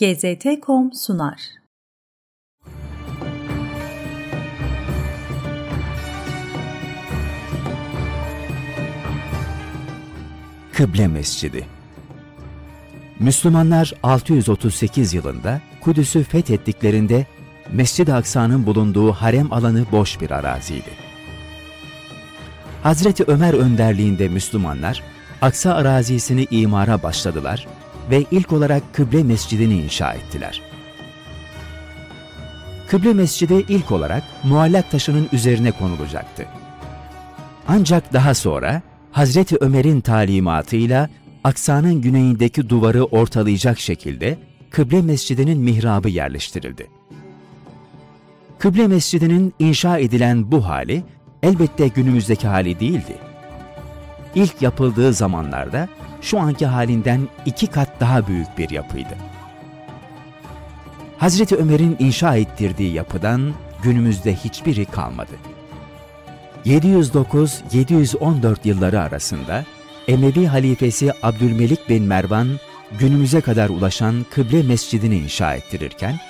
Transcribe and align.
GZT.com 0.00 0.92
sunar. 0.92 1.40
Kıble 10.72 11.08
Mescidi 11.08 11.66
Müslümanlar 13.20 13.94
638 14.02 15.14
yılında 15.14 15.60
Kudüs'ü 15.80 16.22
fethettiklerinde 16.22 17.26
Mescid-i 17.72 18.12
Aksa'nın 18.12 18.66
bulunduğu 18.66 19.12
harem 19.12 19.52
alanı 19.52 19.84
boş 19.92 20.20
bir 20.20 20.30
araziydi. 20.30 20.90
Hazreti 22.82 23.24
Ömer 23.24 23.54
önderliğinde 23.54 24.28
Müslümanlar 24.28 25.02
Aksa 25.42 25.74
arazisini 25.74 26.46
imara 26.50 27.02
başladılar 27.02 27.66
ve 28.10 28.24
ilk 28.30 28.52
olarak 28.52 28.82
Kıble 28.92 29.22
Mescidini 29.22 29.82
inşa 29.82 30.12
ettiler. 30.12 30.62
Kıble 32.88 33.12
Mescidi 33.12 33.64
ilk 33.68 33.92
olarak 33.92 34.22
muallak 34.44 34.90
taşının 34.90 35.28
üzerine 35.32 35.72
konulacaktı. 35.72 36.46
Ancak 37.68 38.12
daha 38.12 38.34
sonra 38.34 38.82
Hazreti 39.12 39.56
Ömer'in 39.60 40.00
talimatıyla 40.00 41.08
Aksa'nın 41.44 42.00
güneyindeki 42.00 42.68
duvarı 42.68 43.04
ortalayacak 43.04 43.80
şekilde 43.80 44.38
Kıble 44.70 45.02
Mescidi'nin 45.02 45.58
mihrabı 45.58 46.08
yerleştirildi. 46.08 46.86
Kıble 48.58 48.86
Mescidi'nin 48.86 49.54
inşa 49.58 49.98
edilen 49.98 50.52
bu 50.52 50.66
hali 50.68 51.04
elbette 51.42 51.88
günümüzdeki 51.88 52.48
hali 52.48 52.80
değildi. 52.80 53.16
İlk 54.34 54.62
yapıldığı 54.62 55.12
zamanlarda 55.12 55.88
şu 56.22 56.40
anki 56.40 56.66
halinden 56.66 57.28
iki 57.46 57.66
kat 57.66 58.00
daha 58.00 58.26
büyük 58.26 58.58
bir 58.58 58.70
yapıydı. 58.70 59.14
Hazreti 61.18 61.56
Ömer'in 61.56 61.96
inşa 61.98 62.36
ettirdiği 62.36 62.92
yapıdan 62.92 63.54
günümüzde 63.82 64.34
hiçbiri 64.34 64.84
kalmadı. 64.84 65.32
709-714 66.66 68.56
yılları 68.64 69.00
arasında 69.00 69.64
Emevi 70.08 70.46
halifesi 70.46 71.12
Abdülmelik 71.22 71.88
bin 71.88 72.02
Mervan 72.02 72.48
günümüze 72.98 73.40
kadar 73.40 73.68
ulaşan 73.68 74.26
Kıble 74.30 74.62
Mescidini 74.62 75.16
inşa 75.16 75.54
ettirirken, 75.54 76.20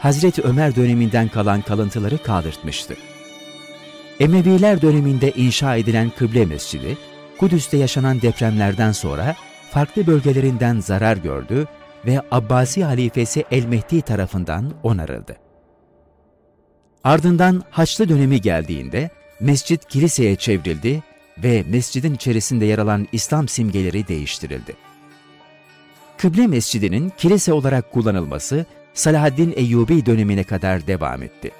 Hazreti 0.00 0.42
Ömer 0.42 0.76
döneminden 0.76 1.28
kalan 1.28 1.62
kalıntıları 1.62 2.18
kaldırtmıştı. 2.18 2.96
Emeviler 4.20 4.82
döneminde 4.82 5.30
inşa 5.30 5.76
edilen 5.76 6.12
Kıble 6.18 6.44
Mescidi, 6.44 6.98
Kudüs'te 7.38 7.76
yaşanan 7.76 8.22
depremlerden 8.22 8.92
sonra 8.92 9.36
farklı 9.72 10.06
bölgelerinden 10.06 10.80
zarar 10.80 11.16
gördü 11.16 11.66
ve 12.06 12.20
Abbasi 12.30 12.84
halifesi 12.84 13.44
El-Mehdi 13.50 14.02
tarafından 14.02 14.72
onarıldı. 14.82 15.36
Ardından 17.04 17.62
Haçlı 17.70 18.08
dönemi 18.08 18.40
geldiğinde 18.40 19.10
mescit 19.40 19.88
kiliseye 19.88 20.36
çevrildi 20.36 21.02
ve 21.38 21.64
mescidin 21.68 22.14
içerisinde 22.14 22.64
yer 22.64 22.78
alan 22.78 23.08
İslam 23.12 23.48
simgeleri 23.48 24.08
değiştirildi. 24.08 24.76
Kıble 26.18 26.46
Mescidi'nin 26.46 27.12
kilise 27.18 27.52
olarak 27.52 27.92
kullanılması 27.92 28.66
Salahaddin 28.94 29.52
Eyyubi 29.56 30.06
dönemine 30.06 30.44
kadar 30.44 30.86
devam 30.86 31.22
etti. 31.22 31.50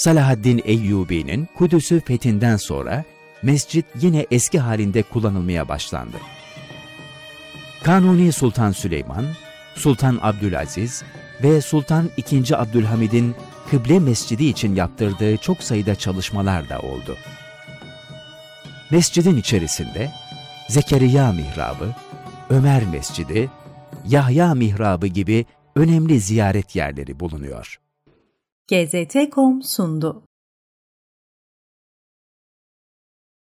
Salahaddin 0.00 0.62
Eyyubi'nin 0.64 1.48
Kudüs'ü 1.54 2.00
fethinden 2.00 2.56
sonra 2.56 3.04
mescit 3.42 3.86
yine 4.00 4.26
eski 4.30 4.58
halinde 4.58 5.02
kullanılmaya 5.02 5.68
başlandı. 5.68 6.16
Kanuni 7.82 8.32
Sultan 8.32 8.72
Süleyman, 8.72 9.24
Sultan 9.74 10.18
Abdülaziz 10.22 11.02
ve 11.42 11.60
Sultan 11.60 12.10
II. 12.30 12.54
Abdülhamid'in 12.54 13.34
Kıble 13.70 13.98
Mescidi 13.98 14.44
için 14.44 14.74
yaptırdığı 14.74 15.36
çok 15.36 15.62
sayıda 15.62 15.94
çalışmalar 15.94 16.68
da 16.68 16.80
oldu. 16.80 17.16
Mescidin 18.90 19.36
içerisinde 19.36 20.10
Zekeriya 20.68 21.32
Mihrabı, 21.32 21.94
Ömer 22.50 22.86
Mescidi, 22.86 23.50
Yahya 24.08 24.54
Mihrabı 24.54 25.06
gibi 25.06 25.46
önemli 25.76 26.20
ziyaret 26.20 26.76
yerleri 26.76 27.20
bulunuyor. 27.20 27.80
GZT.com 28.70 29.62
sundu. 29.62 30.29